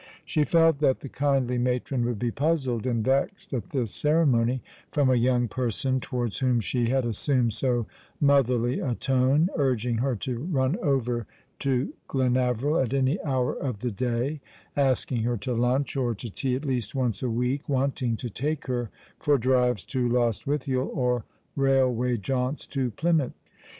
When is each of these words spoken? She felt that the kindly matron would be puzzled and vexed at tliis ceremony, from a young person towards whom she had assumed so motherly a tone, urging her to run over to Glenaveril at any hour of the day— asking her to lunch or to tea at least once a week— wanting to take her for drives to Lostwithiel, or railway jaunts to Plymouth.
She 0.25 0.45
felt 0.45 0.79
that 0.79 1.01
the 1.01 1.09
kindly 1.09 1.59
matron 1.59 2.03
would 2.05 2.17
be 2.17 2.31
puzzled 2.31 2.87
and 2.87 3.03
vexed 3.05 3.53
at 3.53 3.69
tliis 3.69 3.89
ceremony, 3.89 4.63
from 4.91 5.11
a 5.11 5.15
young 5.15 5.47
person 5.47 5.99
towards 5.99 6.39
whom 6.39 6.59
she 6.59 6.89
had 6.89 7.05
assumed 7.05 7.53
so 7.53 7.85
motherly 8.19 8.79
a 8.79 8.95
tone, 8.95 9.49
urging 9.55 9.99
her 9.99 10.15
to 10.15 10.39
run 10.45 10.75
over 10.81 11.27
to 11.59 11.93
Glenaveril 12.09 12.81
at 12.83 12.95
any 12.95 13.21
hour 13.23 13.53
of 13.55 13.81
the 13.81 13.91
day— 13.91 14.41
asking 14.75 15.21
her 15.21 15.37
to 15.37 15.53
lunch 15.53 15.95
or 15.95 16.15
to 16.15 16.31
tea 16.31 16.55
at 16.55 16.65
least 16.65 16.95
once 16.95 17.21
a 17.21 17.29
week— 17.29 17.69
wanting 17.69 18.17
to 18.17 18.29
take 18.31 18.65
her 18.65 18.89
for 19.19 19.37
drives 19.37 19.85
to 19.85 20.09
Lostwithiel, 20.09 20.89
or 20.95 21.25
railway 21.55 22.17
jaunts 22.17 22.65
to 22.65 22.89
Plymouth. 22.89 23.33